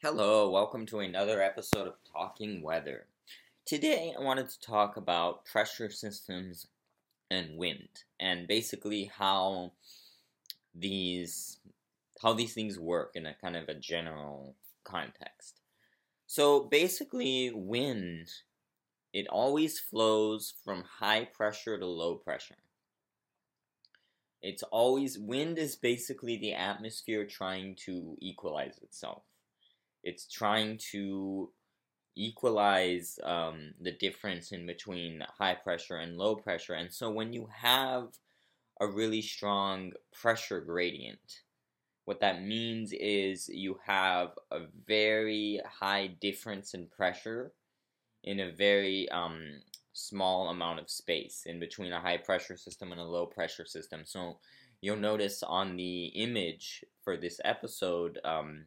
Hello, 0.00 0.48
welcome 0.48 0.86
to 0.86 1.00
another 1.00 1.42
episode 1.42 1.88
of 1.88 1.94
Talking 2.12 2.62
Weather. 2.62 3.06
Today 3.66 4.14
I 4.16 4.22
wanted 4.22 4.48
to 4.48 4.60
talk 4.60 4.96
about 4.96 5.44
pressure 5.44 5.90
systems 5.90 6.68
and 7.28 7.58
wind 7.58 8.04
and 8.20 8.46
basically 8.46 9.10
how 9.18 9.72
these 10.72 11.56
how 12.22 12.32
these 12.32 12.54
things 12.54 12.78
work 12.78 13.10
in 13.16 13.26
a 13.26 13.34
kind 13.34 13.56
of 13.56 13.68
a 13.68 13.74
general 13.74 14.54
context. 14.84 15.58
So 16.28 16.60
basically 16.60 17.50
wind 17.52 18.28
it 19.12 19.26
always 19.26 19.80
flows 19.80 20.54
from 20.64 20.84
high 21.00 21.24
pressure 21.24 21.76
to 21.76 21.86
low 21.86 22.14
pressure. 22.14 22.62
It's 24.42 24.62
always 24.62 25.18
wind 25.18 25.58
is 25.58 25.74
basically 25.74 26.36
the 26.36 26.52
atmosphere 26.52 27.26
trying 27.26 27.74
to 27.86 28.16
equalize 28.20 28.78
itself. 28.80 29.24
It's 30.08 30.26
trying 30.26 30.78
to 30.92 31.50
equalize 32.16 33.18
um, 33.22 33.74
the 33.80 33.92
difference 33.92 34.52
in 34.52 34.66
between 34.66 35.22
high 35.38 35.54
pressure 35.54 35.98
and 35.98 36.16
low 36.16 36.34
pressure. 36.34 36.74
And 36.74 36.92
so 36.92 37.10
when 37.10 37.32
you 37.32 37.48
have 37.54 38.08
a 38.80 38.86
really 38.86 39.22
strong 39.22 39.92
pressure 40.12 40.60
gradient, 40.60 41.42
what 42.06 42.20
that 42.20 42.42
means 42.42 42.92
is 42.92 43.48
you 43.48 43.78
have 43.84 44.30
a 44.50 44.60
very 44.86 45.60
high 45.80 46.06
difference 46.20 46.74
in 46.74 46.86
pressure 46.86 47.52
in 48.24 48.40
a 48.40 48.50
very 48.50 49.08
um, 49.10 49.60
small 49.92 50.48
amount 50.48 50.80
of 50.80 50.88
space 50.90 51.42
in 51.46 51.60
between 51.60 51.92
a 51.92 52.00
high 52.00 52.16
pressure 52.16 52.56
system 52.56 52.92
and 52.92 53.00
a 53.00 53.04
low 53.04 53.26
pressure 53.26 53.66
system. 53.66 54.02
So 54.04 54.38
you'll 54.80 54.96
notice 54.96 55.42
on 55.42 55.76
the 55.76 56.06
image 56.06 56.84
for 57.02 57.16
this 57.16 57.40
episode, 57.44 58.18
um, 58.24 58.64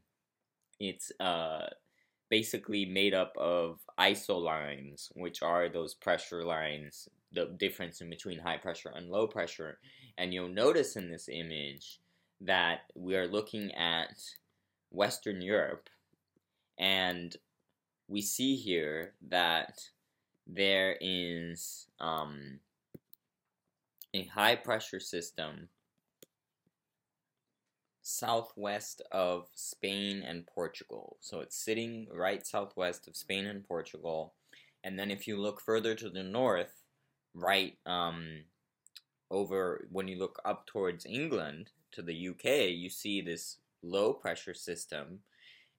it's 0.81 1.11
uh, 1.19 1.67
basically 2.29 2.85
made 2.85 3.13
up 3.13 3.33
of 3.37 3.79
isolines, 3.99 5.09
which 5.15 5.43
are 5.43 5.69
those 5.69 5.93
pressure 5.93 6.43
lines, 6.43 7.07
the 7.31 7.45
difference 7.59 8.01
in 8.01 8.09
between 8.09 8.39
high 8.39 8.57
pressure 8.57 8.91
and 8.95 9.09
low 9.09 9.27
pressure. 9.27 9.77
And 10.17 10.33
you'll 10.33 10.49
notice 10.49 10.95
in 10.95 11.11
this 11.11 11.29
image 11.29 11.99
that 12.41 12.79
we 12.95 13.15
are 13.15 13.27
looking 13.27 13.71
at 13.75 14.17
Western 14.89 15.41
Europe, 15.41 15.87
and 16.79 17.35
we 18.07 18.21
see 18.21 18.55
here 18.55 19.13
that 19.29 19.79
there 20.47 20.97
is 20.99 21.85
um, 21.99 22.59
a 24.15 24.25
high 24.25 24.55
pressure 24.55 24.99
system 24.99 25.69
southwest 28.01 29.01
of 29.11 29.47
Spain 29.53 30.23
and 30.25 30.47
Portugal. 30.47 31.17
So 31.21 31.39
it's 31.39 31.55
sitting 31.55 32.07
right 32.11 32.45
southwest 32.45 33.07
of 33.07 33.15
Spain 33.15 33.45
and 33.45 33.67
Portugal. 33.67 34.33
And 34.83 34.97
then 34.97 35.11
if 35.11 35.27
you 35.27 35.37
look 35.37 35.61
further 35.61 35.95
to 35.95 36.09
the 36.09 36.23
north, 36.23 36.83
right 37.33 37.77
um, 37.85 38.43
over 39.29 39.87
when 39.91 40.07
you 40.07 40.17
look 40.17 40.39
up 40.43 40.65
towards 40.65 41.05
England 41.05 41.71
to 41.91 42.01
the 42.01 42.29
UK, 42.29 42.69
you 42.71 42.89
see 42.89 43.21
this 43.21 43.57
low 43.83 44.13
pressure 44.13 44.53
system. 44.53 45.19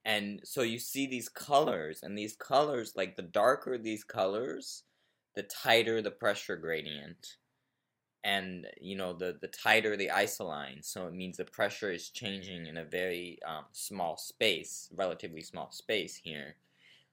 And 0.05 0.41
so 0.45 0.63
you 0.63 0.79
see 0.79 1.07
these 1.07 1.29
colors, 1.29 2.01
and 2.03 2.19
these 2.19 2.35
colors, 2.35 2.95
like 2.97 3.15
the 3.15 3.23
darker 3.23 3.79
these 3.79 4.03
colors, 4.03 4.83
the 5.37 5.45
tighter 5.45 6.03
the 6.03 6.11
pressure 6.11 6.57
gradient 6.57 7.37
and 8.25 8.67
you 8.81 8.97
know 8.97 9.13
the 9.13 9.37
the 9.41 9.49
tighter 9.49 9.97
the 9.97 10.09
isoline 10.09 10.85
so 10.85 11.07
it 11.07 11.15
means 11.15 11.37
the 11.37 11.45
pressure 11.45 11.91
is 11.91 12.09
changing 12.09 12.67
in 12.67 12.77
a 12.77 12.85
very 12.85 13.39
um, 13.47 13.65
small 13.73 14.17
space 14.17 14.89
relatively 14.97 15.43
small 15.43 15.71
space 15.71 16.17
here. 16.17 16.57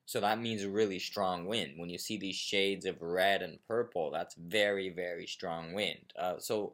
So 0.06 0.20
that 0.22 0.40
means 0.40 0.66
really 0.66 0.98
strong 0.98 1.46
wind. 1.46 1.74
When 1.78 1.90
you 1.92 2.00
see 2.00 2.18
these 2.18 2.36
shades 2.36 2.86
of 2.88 3.02
red 3.02 3.42
and 3.42 3.60
purple 3.68 4.12
that's 4.12 4.36
very 4.36 4.90
very 4.90 5.26
strong 5.26 5.74
wind. 5.74 6.14
Uh, 6.18 6.36
so 6.38 6.74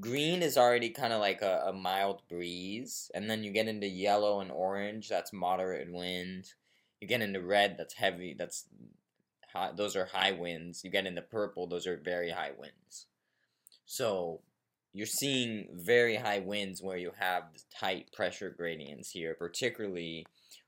green 0.00 0.42
is 0.42 0.58
already 0.58 0.90
kind 0.90 1.12
of 1.12 1.20
like 1.20 1.40
a, 1.40 1.64
a 1.68 1.72
mild 1.72 2.22
breeze 2.28 3.10
and 3.14 3.28
then 3.30 3.42
you 3.42 3.52
get 3.52 3.68
into 3.68 3.86
yellow 3.86 4.40
and 4.40 4.50
orange 4.50 5.08
that's 5.08 5.32
moderate 5.32 5.90
wind. 5.90 6.52
You 7.00 7.08
get 7.08 7.22
into 7.22 7.40
red 7.40 7.76
that's 7.78 7.94
heavy 7.94 8.34
that's 8.38 8.66
high, 9.52 9.72
those 9.76 9.96
are 9.96 10.06
high 10.06 10.32
winds. 10.32 10.82
You 10.84 10.90
get 10.90 11.06
in 11.06 11.14
the 11.14 11.22
purple, 11.22 11.66
those 11.66 11.86
are 11.86 11.96
very 11.96 12.30
high 12.30 12.52
winds. 12.56 13.06
So 13.86 14.40
you're 14.92 15.06
seeing 15.06 15.68
very 15.72 16.16
high 16.16 16.40
winds 16.40 16.82
where 16.82 16.96
you 16.96 17.12
have 17.18 17.44
tight 17.78 18.12
pressure 18.12 18.50
gradients 18.50 19.10
here, 19.10 19.34
particularly 19.34 20.26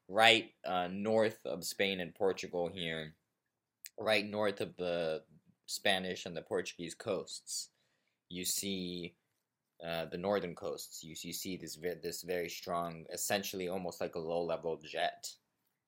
right 0.08 0.50
uh, 0.66 0.88
north 0.90 1.38
of 1.44 1.64
Spain 1.64 2.00
and 2.00 2.14
Portugal 2.14 2.70
here, 2.72 3.14
right 3.98 4.24
north 4.24 4.60
of 4.60 4.76
the 4.76 5.22
Spanish 5.66 6.26
and 6.26 6.36
the 6.36 6.42
Portuguese 6.42 6.94
coasts. 6.94 7.70
You 8.28 8.44
see 8.44 9.14
uh, 9.86 10.06
the 10.06 10.18
northern 10.18 10.54
coasts. 10.54 11.02
You, 11.02 11.14
you 11.22 11.32
see 11.32 11.56
this 11.56 11.78
this 12.02 12.22
very 12.22 12.48
strong, 12.48 13.06
essentially 13.12 13.68
almost 13.68 14.00
like 14.00 14.14
a 14.14 14.20
low 14.20 14.42
level 14.42 14.78
jet 14.84 15.26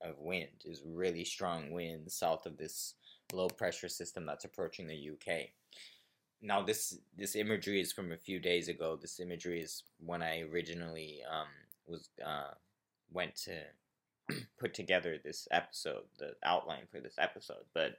of 0.04 0.18
wind 0.18 0.64
is 0.64 0.82
really 0.86 1.24
strong 1.24 1.70
wind 1.70 2.10
south 2.10 2.46
of 2.46 2.56
this 2.56 2.94
low 3.32 3.48
pressure 3.48 3.88
system 3.88 4.26
that's 4.26 4.44
approaching 4.44 4.86
the 4.86 5.10
UK. 5.10 5.48
Now 6.40 6.62
this 6.62 6.98
this 7.16 7.36
imagery 7.36 7.80
is 7.80 7.92
from 7.92 8.12
a 8.12 8.16
few 8.16 8.40
days 8.40 8.68
ago. 8.68 8.98
This 9.00 9.20
imagery 9.20 9.60
is 9.60 9.84
when 10.04 10.22
I 10.22 10.40
originally 10.40 11.20
um, 11.30 11.46
was 11.86 12.08
uh, 12.24 12.54
went 13.12 13.36
to 13.44 13.60
put 14.58 14.74
together 14.74 15.18
this 15.22 15.46
episode, 15.50 16.04
the 16.18 16.32
outline 16.44 16.86
for 16.90 17.00
this 17.00 17.16
episode. 17.18 17.64
But 17.74 17.98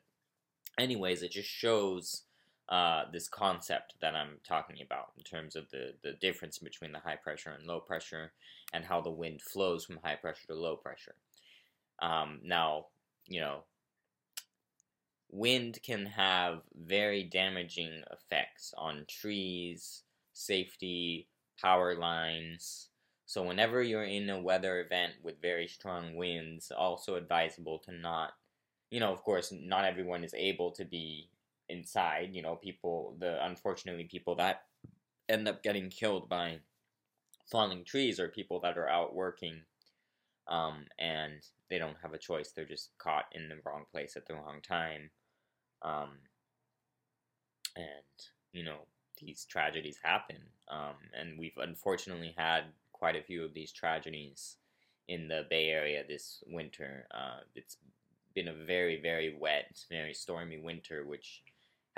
anyways, 0.77 1.23
it 1.23 1.31
just 1.31 1.49
shows 1.49 2.23
uh, 2.69 3.03
this 3.11 3.27
concept 3.27 3.95
that 4.01 4.15
I'm 4.15 4.39
talking 4.47 4.77
about 4.83 5.11
in 5.17 5.23
terms 5.23 5.55
of 5.55 5.69
the, 5.71 5.93
the 6.03 6.13
difference 6.13 6.59
between 6.59 6.91
the 6.91 6.99
high 6.99 7.17
pressure 7.17 7.51
and 7.51 7.67
low 7.67 7.79
pressure 7.79 8.31
and 8.73 8.85
how 8.85 9.01
the 9.01 9.11
wind 9.11 9.41
flows 9.41 9.85
from 9.85 9.99
high 10.03 10.15
pressure 10.15 10.47
to 10.47 10.55
low 10.55 10.75
pressure. 10.75 11.15
Um, 12.01 12.39
now, 12.43 12.87
you 13.27 13.39
know, 13.39 13.63
wind 15.31 15.79
can 15.83 16.05
have 16.05 16.61
very 16.75 17.23
damaging 17.23 18.03
effects 18.11 18.73
on 18.77 19.05
trees, 19.07 20.03
safety, 20.33 21.27
power 21.59 21.95
lines. 21.95 22.89
So, 23.25 23.43
whenever 23.43 23.81
you're 23.81 24.03
in 24.03 24.29
a 24.29 24.41
weather 24.41 24.79
event 24.81 25.13
with 25.23 25.41
very 25.41 25.67
strong 25.67 26.15
winds, 26.15 26.71
also 26.71 27.15
advisable 27.15 27.79
to 27.79 27.91
not, 27.91 28.33
you 28.91 28.99
know, 28.99 29.11
of 29.11 29.23
course, 29.23 29.53
not 29.55 29.85
everyone 29.85 30.23
is 30.23 30.33
able 30.33 30.71
to 30.71 30.85
be 30.85 31.29
inside. 31.69 32.29
You 32.33 32.41
know, 32.41 32.55
people, 32.55 33.15
the 33.19 33.43
unfortunately, 33.45 34.05
people 34.05 34.35
that 34.35 34.63
end 35.29 35.47
up 35.47 35.63
getting 35.63 35.89
killed 35.89 36.29
by 36.29 36.59
falling 37.49 37.83
trees 37.85 38.19
are 38.19 38.27
people 38.27 38.59
that 38.61 38.77
are 38.77 38.89
out 38.89 39.15
working 39.15 39.61
um, 40.47 40.85
and 40.99 41.41
they 41.73 41.79
don't 41.79 41.97
have 42.03 42.13
a 42.13 42.19
choice. 42.19 42.51
They're 42.51 42.65
just 42.65 42.91
caught 42.99 43.25
in 43.31 43.49
the 43.49 43.55
wrong 43.65 43.85
place 43.91 44.15
at 44.15 44.27
the 44.27 44.35
wrong 44.35 44.59
time. 44.61 45.09
Um, 45.81 46.09
and, 47.75 47.85
you 48.51 48.63
know, 48.63 48.85
these 49.19 49.45
tragedies 49.45 49.97
happen. 50.03 50.37
Um, 50.69 50.97
and 51.19 51.39
we've 51.39 51.57
unfortunately 51.57 52.35
had 52.37 52.65
quite 52.91 53.15
a 53.15 53.23
few 53.23 53.43
of 53.43 53.55
these 53.55 53.71
tragedies 53.71 54.57
in 55.07 55.27
the 55.27 55.47
Bay 55.49 55.69
Area 55.69 56.03
this 56.07 56.43
winter. 56.45 57.07
Uh, 57.11 57.39
it's 57.55 57.77
been 58.35 58.49
a 58.49 58.65
very, 58.65 59.01
very 59.01 59.35
wet, 59.35 59.83
very 59.89 60.13
stormy 60.13 60.59
winter, 60.59 61.07
which 61.07 61.41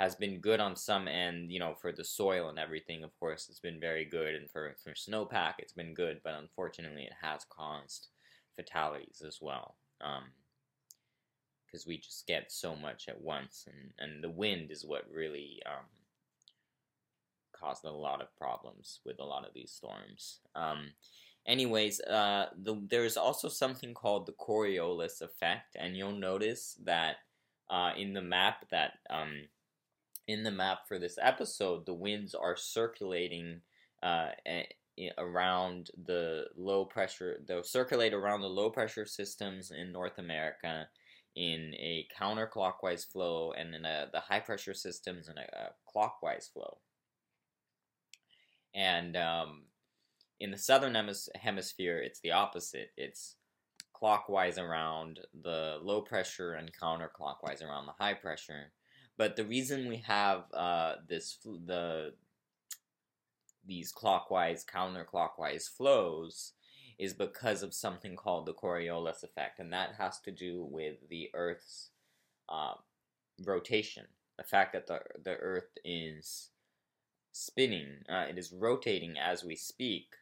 has 0.00 0.14
been 0.14 0.40
good 0.40 0.58
on 0.58 0.74
some 0.74 1.06
end, 1.06 1.52
you 1.52 1.58
know, 1.58 1.74
for 1.74 1.92
the 1.92 2.04
soil 2.04 2.48
and 2.48 2.58
everything, 2.58 3.04
of 3.04 3.14
course, 3.20 3.48
it's 3.50 3.60
been 3.60 3.78
very 3.78 4.06
good. 4.06 4.36
And 4.36 4.50
for, 4.50 4.74
for 4.82 4.92
snowpack, 4.92 5.54
it's 5.58 5.74
been 5.74 5.92
good, 5.92 6.22
but 6.24 6.32
unfortunately, 6.32 7.02
it 7.02 7.14
has 7.20 7.44
caused 7.50 8.08
fatalities 8.56 9.22
as 9.26 9.38
well. 9.40 9.76
because 9.98 11.84
um, 11.84 11.88
we 11.88 11.98
just 11.98 12.26
get 12.26 12.50
so 12.50 12.74
much 12.74 13.08
at 13.08 13.20
once, 13.20 13.66
and, 13.66 13.92
and 13.98 14.24
the 14.24 14.30
wind 14.30 14.70
is 14.70 14.84
what 14.84 15.04
really 15.12 15.60
um, 15.66 15.84
caused 17.52 17.84
a 17.84 17.90
lot 17.90 18.20
of 18.20 18.34
problems 18.36 19.00
with 19.04 19.18
a 19.20 19.24
lot 19.24 19.46
of 19.46 19.54
these 19.54 19.70
storms. 19.70 20.40
Um, 20.54 20.92
anyways, 21.46 22.00
uh, 22.00 22.46
the, 22.56 22.80
there's 22.88 23.16
also 23.16 23.48
something 23.48 23.94
called 23.94 24.26
the 24.26 24.32
Coriolis 24.32 25.20
effect, 25.20 25.76
and 25.78 25.96
you'll 25.96 26.12
notice 26.12 26.76
that 26.84 27.16
uh, 27.70 27.92
in 27.96 28.12
the 28.12 28.22
map 28.22 28.68
that 28.70 28.92
um, 29.10 29.48
in 30.26 30.42
the 30.42 30.50
map 30.50 30.88
for 30.88 30.98
this 30.98 31.18
episode, 31.20 31.86
the 31.86 31.94
winds 31.94 32.34
are 32.34 32.56
circulating 32.56 33.60
uh, 34.02 34.28
around 35.18 35.90
the 36.06 36.44
low 36.56 36.84
pressure, 36.84 37.40
they'll 37.46 37.62
circulate 37.62 38.14
around 38.14 38.40
the 38.40 38.48
low 38.48 38.70
pressure 38.70 39.06
systems 39.06 39.70
in 39.70 39.92
North 39.92 40.18
America 40.18 40.88
in 41.34 41.74
a 41.74 42.06
counterclockwise 42.18 43.04
flow, 43.04 43.52
and 43.52 43.74
in 43.74 43.84
a, 43.84 44.08
the 44.10 44.20
high 44.20 44.40
pressure 44.40 44.72
systems 44.72 45.28
in 45.28 45.36
a, 45.36 45.42
a 45.42 45.68
clockwise 45.86 46.48
flow. 46.50 46.78
And 48.74 49.16
um, 49.16 49.64
in 50.40 50.50
the 50.50 50.58
southern 50.58 50.94
hemis- 50.94 51.28
hemisphere, 51.34 51.98
it's 51.98 52.20
the 52.20 52.32
opposite. 52.32 52.90
It's 52.96 53.36
clockwise 53.92 54.58
around 54.58 55.20
the 55.42 55.78
low 55.82 56.00
pressure 56.00 56.54
and 56.54 56.70
counterclockwise 56.72 57.62
around 57.62 57.86
the 57.86 57.94
high 57.98 58.14
pressure. 58.14 58.72
But 59.18 59.36
the 59.36 59.44
reason 59.44 59.88
we 59.88 59.98
have 60.06 60.44
uh, 60.52 60.96
this 61.08 61.38
the 61.44 62.14
these 63.66 63.92
clockwise 63.92 64.64
counterclockwise 64.64 65.68
flows 65.68 66.52
is 66.98 67.12
because 67.12 67.62
of 67.62 67.74
something 67.74 68.16
called 68.16 68.46
the 68.46 68.54
Coriolis 68.54 69.22
effect, 69.22 69.58
and 69.58 69.72
that 69.72 69.94
has 69.98 70.18
to 70.20 70.30
do 70.30 70.64
with 70.64 71.08
the 71.10 71.30
Earth's 71.34 71.90
uh, 72.48 72.74
rotation. 73.44 74.04
The 74.38 74.44
fact 74.44 74.72
that 74.72 74.86
the 74.86 75.00
the 75.22 75.36
Earth 75.36 75.78
is 75.84 76.50
spinning, 77.32 77.88
uh, 78.08 78.26
it 78.30 78.38
is 78.38 78.52
rotating 78.52 79.18
as 79.18 79.44
we 79.44 79.56
speak. 79.56 80.14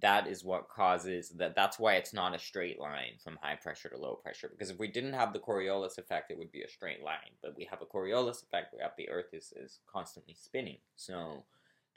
That 0.00 0.26
is 0.26 0.44
what 0.44 0.68
causes 0.68 1.30
that. 1.36 1.54
That's 1.54 1.78
why 1.78 1.94
it's 1.94 2.14
not 2.14 2.34
a 2.34 2.38
straight 2.38 2.80
line 2.80 3.18
from 3.22 3.38
high 3.40 3.56
pressure 3.56 3.90
to 3.90 3.98
low 3.98 4.14
pressure. 4.14 4.48
Because 4.48 4.70
if 4.70 4.78
we 4.78 4.88
didn't 4.88 5.12
have 5.12 5.32
the 5.32 5.40
Coriolis 5.40 5.98
effect, 5.98 6.30
it 6.30 6.38
would 6.38 6.50
be 6.50 6.62
a 6.62 6.68
straight 6.68 7.04
line. 7.04 7.36
But 7.42 7.56
we 7.56 7.66
have 7.66 7.82
a 7.82 7.86
Coriolis 7.86 8.42
effect. 8.42 8.72
We 8.72 8.82
have 8.82 8.92
the 8.96 9.10
Earth 9.10 9.32
is 9.32 9.52
is 9.56 9.80
constantly 9.92 10.34
spinning. 10.34 10.78
So 10.96 11.44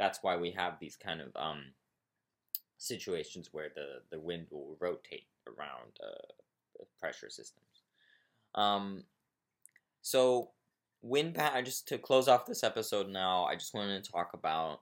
that's 0.04 0.20
why 0.22 0.36
we 0.36 0.52
have 0.52 0.74
these 0.80 0.98
kind 0.98 1.22
of 1.22 1.30
um, 1.36 1.64
situations 2.78 3.50
where 3.54 3.70
the, 3.74 4.02
the 4.12 4.20
wind 4.20 4.48
will 4.52 4.76
rotate 4.82 5.28
around 5.48 5.92
uh, 6.04 6.84
pressure 7.00 7.30
systems. 7.30 7.84
Um, 8.54 9.06
so 10.02 10.50
wind 11.02 11.36
pattern. 11.36 11.64
Just 11.64 11.88
to 11.88 11.98
close 11.98 12.28
off 12.28 12.46
this 12.46 12.64
episode 12.64 13.10
now, 13.10 13.46
I 13.46 13.56
just 13.56 13.74
wanted 13.74 14.04
to 14.04 14.12
talk 14.12 14.32
about 14.34 14.82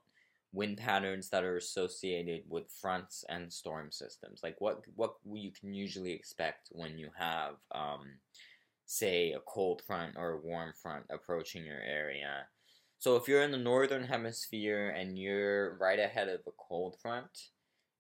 wind 0.54 0.78
patterns 0.78 1.30
that 1.30 1.44
are 1.44 1.58
associated 1.58 2.42
with 2.50 2.72
fronts 2.82 3.24
and 3.30 3.54
storm 3.54 3.92
systems. 3.92 4.42
Like 4.44 4.56
what 4.60 4.82
what 4.96 5.14
you 5.32 5.52
can 5.52 5.74
usually 5.74 6.14
expect 6.14 6.70
when 6.72 6.98
you 6.98 7.10
have, 7.16 7.56
um, 7.74 8.18
say, 8.88 9.34
a 9.34 9.40
cold 9.40 9.84
front 9.86 10.16
or 10.18 10.32
a 10.32 10.42
warm 10.42 10.74
front 10.74 11.06
approaching 11.12 11.64
your 11.64 11.82
area. 11.82 12.48
So 13.02 13.16
if 13.16 13.28
you're 13.28 13.42
in 13.42 13.50
the 13.50 13.58
northern 13.58 14.04
hemisphere 14.04 14.90
and 14.90 15.18
you're 15.18 15.76
right 15.80 15.98
ahead 15.98 16.30
of 16.30 16.42
a 16.46 16.52
cold 16.60 16.98
front, 17.02 17.50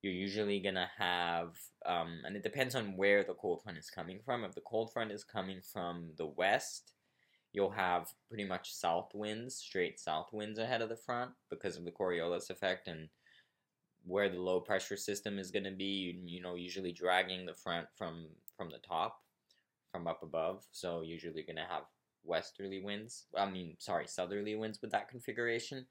you're 0.03 0.13
usually 0.13 0.59
gonna 0.59 0.92
have, 0.95 1.57
um, 1.88 2.21
and 2.24 2.36
it 2.36 2.44
depends 2.44 2.75
on 2.75 2.95
where 2.95 3.24
the 3.24 3.33
cold 3.33 3.63
front 3.63 3.80
is 3.80 3.89
coming 3.89 4.19
from. 4.24 4.44
If 4.44 4.53
the 4.53 4.62
cold 4.62 4.94
front 4.94 5.12
is 5.12 5.24
coming 5.24 5.59
from 5.59 6.12
the 6.19 6.27
west, 6.27 6.94
you'll 7.51 7.71
have 7.71 8.13
pretty 8.30 8.44
much 8.44 8.75
south 8.75 9.09
winds, 9.15 9.56
straight 9.56 10.00
south 10.00 10.31
winds 10.31 10.59
ahead 10.59 10.83
of 10.83 10.89
the 10.89 10.95
front 10.95 11.31
because 11.50 11.77
of 11.77 11.83
the 11.83 11.92
Coriolis 11.92 12.51
effect 12.51 12.88
and 12.88 13.09
where 14.06 14.30
the 14.30 14.39
low 14.39 14.59
pressure 14.59 14.98
system 14.98 15.39
is 15.39 15.50
going 15.50 15.65
to 15.65 15.71
be, 15.71 15.83
you, 15.86 16.21
you 16.24 16.42
know, 16.44 16.53
usually 16.53 16.92
dragging 16.92 17.48
the 17.48 17.56
front 17.56 17.88
from 17.98 18.27
from 18.56 18.69
the 18.69 18.77
top, 18.88 19.24
from 19.92 20.06
up 20.06 20.21
above. 20.21 20.63
So 20.71 21.01
usually 21.01 21.42
going 21.42 21.56
to 21.56 21.65
have 21.68 21.86
westerly 22.24 22.82
winds. 22.82 23.26
I 23.38 23.50
mean, 23.50 23.76
sorry, 23.80 24.08
southerly 24.08 24.56
winds 24.56 24.82
with 24.82 24.92
that 24.92 25.10
configuration. 25.10 25.86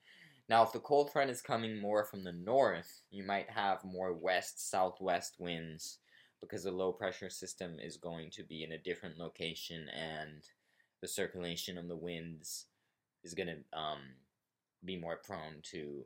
Now, 0.49 0.65
if 0.65 0.73
the 0.73 0.81
cold 0.81 1.12
front 1.12 1.31
is 1.31 1.41
coming 1.41 1.81
more 1.81 2.05
from 2.05 2.25
the 2.25 2.32
north, 2.32 3.03
you 3.11 3.23
might 3.23 3.50
have 3.50 3.85
more 3.85 4.12
west 4.12 4.71
southwest 4.71 5.37
winds 5.38 5.99
because 6.41 6.65
the 6.65 6.73
low 6.73 6.93
pressure 6.93 7.31
system 7.31 7.77
is 7.79 7.97
going 7.97 8.31
to 8.31 8.43
be 8.43 8.65
in 8.65 8.73
a 8.73 8.79
different 8.79 9.19
location 9.19 9.87
and 9.88 10.43
the 11.00 11.09
circulation 11.09 11.79
of 11.79 11.88
the 11.88 11.97
winds 11.97 12.67
is 13.23 13.35
going 13.35 13.49
to 13.49 13.79
um, 13.79 13.99
be 14.85 14.99
more 14.99 15.21
prone 15.25 15.61
to 15.62 16.05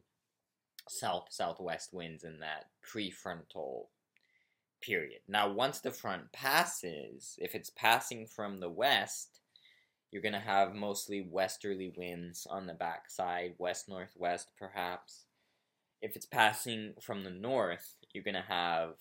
south 0.88 1.28
southwest 1.30 1.94
winds 1.94 2.24
in 2.24 2.40
that 2.40 2.66
prefrontal 2.84 3.86
period. 4.82 5.20
Now, 5.28 5.50
once 5.50 5.80
the 5.80 5.90
front 5.90 6.32
passes, 6.32 7.38
if 7.38 7.54
it's 7.54 7.70
passing 7.70 8.26
from 8.26 8.60
the 8.60 8.68
west, 8.68 9.40
you're 10.14 10.22
going 10.22 10.32
to 10.32 10.38
have 10.38 10.76
mostly 10.76 11.26
westerly 11.28 11.92
winds 11.96 12.46
on 12.48 12.68
the 12.68 12.72
backside, 12.72 13.54
west 13.58 13.88
northwest 13.88 14.46
perhaps. 14.56 15.24
If 16.00 16.14
it's 16.14 16.24
passing 16.24 16.94
from 17.00 17.24
the 17.24 17.30
north, 17.30 17.96
you're 18.12 18.22
going 18.22 18.34
to 18.34 18.40
have 18.42 18.94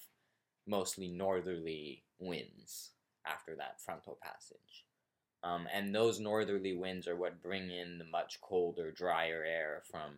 mostly 0.65 1.07
northerly 1.07 2.01
winds 2.17 2.93
after 3.27 3.55
that 3.57 3.79
frontal 3.79 4.17
passage. 4.23 4.85
Um, 5.43 5.67
and 5.71 5.93
those 5.93 6.19
northerly 6.19 6.75
winds 6.75 7.07
are 7.07 7.15
what 7.15 7.43
bring 7.43 7.69
in 7.69 7.99
the 7.99 8.05
much 8.05 8.41
colder, 8.41 8.89
drier 8.89 9.43
air 9.47 9.83
from 9.91 10.13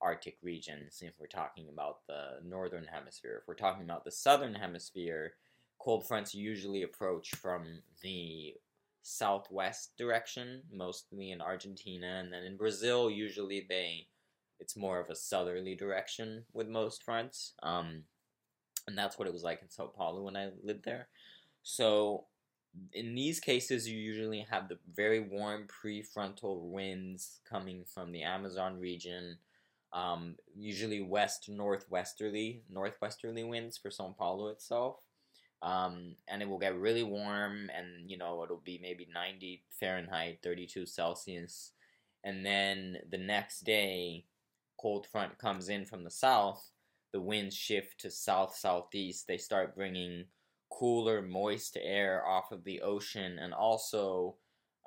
Arctic 0.00 0.38
regions. 0.42 0.98
If 1.00 1.20
we're 1.20 1.28
talking 1.28 1.68
about 1.72 1.98
the 2.08 2.40
northern 2.44 2.88
hemisphere, 2.90 3.38
if 3.40 3.46
we're 3.46 3.54
talking 3.54 3.84
about 3.84 4.04
the 4.04 4.10
southern 4.10 4.56
hemisphere, 4.56 5.34
cold 5.78 6.08
fronts 6.08 6.34
usually 6.34 6.82
approach 6.82 7.36
from 7.36 7.82
the 8.02 8.54
southwest 9.04 9.96
direction, 9.96 10.62
mostly 10.72 11.30
in 11.30 11.40
Argentina, 11.40 12.20
and 12.20 12.32
then 12.32 12.42
in 12.42 12.56
Brazil, 12.56 13.10
usually 13.10 13.64
they 13.68 14.08
it's 14.60 14.76
more 14.76 14.98
of 14.98 15.10
a 15.10 15.14
southerly 15.14 15.74
direction 15.74 16.44
with 16.52 16.68
most 16.68 17.02
fronts. 17.02 17.52
Um, 17.62 18.04
and 18.86 18.96
that's 18.96 19.18
what 19.18 19.28
it 19.28 19.34
was 19.34 19.42
like 19.42 19.60
in 19.62 19.70
Sao 19.70 19.86
Paulo 19.86 20.22
when 20.22 20.36
I 20.36 20.50
lived 20.62 20.84
there. 20.84 21.08
So 21.62 22.24
in 22.92 23.14
these 23.14 23.40
cases, 23.40 23.88
you 23.88 23.98
usually 23.98 24.46
have 24.50 24.68
the 24.68 24.78
very 24.94 25.20
warm 25.20 25.66
prefrontal 25.66 26.70
winds 26.70 27.40
coming 27.48 27.84
from 27.84 28.12
the 28.12 28.22
Amazon 28.22 28.78
region, 28.78 29.38
um, 29.92 30.36
usually 30.56 31.00
west 31.00 31.48
northwesterly, 31.48 32.62
northwesterly 32.70 33.44
winds 33.44 33.76
for 33.76 33.90
Sao 33.90 34.14
Paulo 34.18 34.48
itself. 34.48 34.96
Um, 35.62 36.16
and 36.28 36.42
it 36.42 36.48
will 36.48 36.58
get 36.58 36.78
really 36.78 37.02
warm, 37.02 37.70
and 37.74 38.10
you 38.10 38.18
know, 38.18 38.42
it'll 38.44 38.62
be 38.64 38.78
maybe 38.82 39.08
90 39.12 39.62
Fahrenheit, 39.80 40.40
32 40.42 40.86
Celsius. 40.86 41.72
And 42.22 42.44
then 42.44 42.98
the 43.10 43.18
next 43.18 43.60
day, 43.60 44.24
cold 44.80 45.06
front 45.06 45.38
comes 45.38 45.68
in 45.68 45.86
from 45.86 46.04
the 46.04 46.10
south, 46.10 46.70
the 47.12 47.20
winds 47.20 47.54
shift 47.54 48.00
to 48.00 48.10
south 48.10 48.56
southeast. 48.56 49.26
They 49.26 49.38
start 49.38 49.76
bringing 49.76 50.24
cooler, 50.70 51.22
moist 51.22 51.78
air 51.80 52.26
off 52.26 52.50
of 52.50 52.64
the 52.64 52.80
ocean, 52.82 53.38
and 53.38 53.54
also 53.54 54.36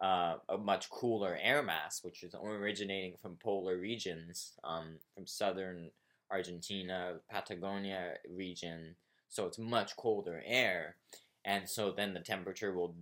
uh, 0.03 0.35
a 0.49 0.57
much 0.57 0.89
cooler 0.89 1.37
air 1.41 1.63
mass, 1.63 2.03
which 2.03 2.23
is 2.23 2.35
originating 2.35 3.15
from 3.21 3.37
polar 3.37 3.77
regions, 3.77 4.53
um, 4.63 4.97
from 5.15 5.25
southern 5.25 5.89
Argentina, 6.29 7.15
Patagonia 7.31 8.15
region. 8.29 8.95
So 9.29 9.45
it's 9.45 9.59
much 9.59 9.95
colder 9.95 10.41
air, 10.45 10.95
and 11.43 11.67
so 11.69 11.91
then 11.91 12.13
the 12.13 12.19
temperature 12.19 12.73
will, 12.73 12.95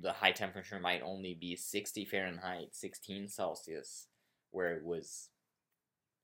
the 0.00 0.12
high 0.12 0.32
temperature 0.32 0.78
might 0.78 1.02
only 1.02 1.34
be 1.34 1.56
60 1.56 2.04
Fahrenheit, 2.04 2.74
16 2.74 3.28
Celsius, 3.28 4.06
where 4.50 4.74
it 4.74 4.84
was 4.84 5.28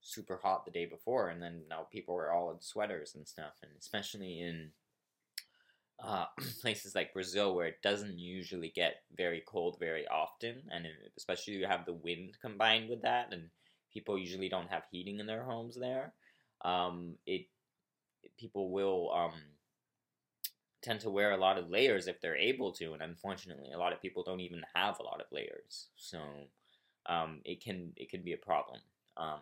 super 0.00 0.38
hot 0.42 0.64
the 0.64 0.70
day 0.70 0.86
before, 0.86 1.28
and 1.28 1.42
then 1.42 1.62
now 1.68 1.86
people 1.90 2.14
are 2.14 2.32
all 2.32 2.50
in 2.50 2.60
sweaters 2.60 3.14
and 3.14 3.26
stuff, 3.26 3.54
and 3.62 3.72
especially 3.78 4.40
in 4.40 4.70
uh, 6.02 6.26
places 6.60 6.94
like 6.94 7.12
Brazil 7.12 7.54
where 7.54 7.66
it 7.66 7.82
doesn't 7.82 8.18
usually 8.18 8.72
get 8.74 9.02
very 9.16 9.42
cold 9.46 9.76
very 9.78 10.06
often, 10.08 10.62
and 10.70 10.86
especially 11.16 11.54
you 11.54 11.66
have 11.66 11.84
the 11.84 11.92
wind 11.92 12.36
combined 12.40 12.88
with 12.88 13.02
that, 13.02 13.32
and 13.32 13.50
people 13.92 14.18
usually 14.18 14.48
don't 14.48 14.70
have 14.70 14.82
heating 14.90 15.20
in 15.20 15.26
their 15.26 15.44
homes 15.44 15.76
there. 15.76 16.12
Um, 16.64 17.14
it 17.26 17.46
people 18.38 18.70
will 18.70 19.10
um, 19.12 19.32
tend 20.82 21.00
to 21.00 21.10
wear 21.10 21.32
a 21.32 21.36
lot 21.36 21.58
of 21.58 21.70
layers 21.70 22.06
if 22.06 22.20
they're 22.20 22.36
able 22.36 22.72
to, 22.72 22.92
and 22.92 23.02
unfortunately, 23.02 23.70
a 23.72 23.78
lot 23.78 23.92
of 23.92 24.00
people 24.00 24.22
don't 24.22 24.40
even 24.40 24.62
have 24.74 24.98
a 25.00 25.04
lot 25.04 25.20
of 25.20 25.26
layers, 25.32 25.88
so 25.96 26.18
um, 27.06 27.40
it 27.44 27.62
can 27.62 27.92
it 27.96 28.10
can 28.10 28.22
be 28.22 28.32
a 28.32 28.38
problem. 28.38 28.80
Um, 29.16 29.40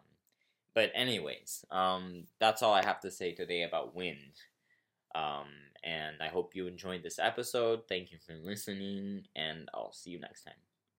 but 0.74 0.90
anyways, 0.94 1.64
um, 1.70 2.24
that's 2.38 2.62
all 2.62 2.74
I 2.74 2.84
have 2.84 3.00
to 3.00 3.10
say 3.10 3.32
today 3.32 3.62
about 3.62 3.94
wind. 3.94 4.34
Um, 5.14 5.46
and 5.82 6.16
I 6.20 6.28
hope 6.28 6.54
you 6.54 6.66
enjoyed 6.66 7.02
this 7.02 7.18
episode. 7.18 7.82
Thank 7.88 8.12
you 8.12 8.18
for 8.18 8.34
listening, 8.34 9.22
and 9.34 9.68
I'll 9.72 9.92
see 9.92 10.10
you 10.10 10.20
next 10.20 10.42
time. 10.42 10.65